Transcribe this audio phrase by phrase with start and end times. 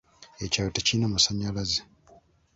[0.43, 1.79] Ekyalo tekirina masannyalaze.